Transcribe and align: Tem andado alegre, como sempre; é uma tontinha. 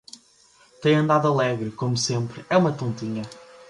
Tem 0.81 0.95
andado 0.95 1.27
alegre, 1.31 1.69
como 1.69 1.95
sempre; 1.95 2.43
é 2.49 2.57
uma 2.57 2.73
tontinha. 2.73 3.21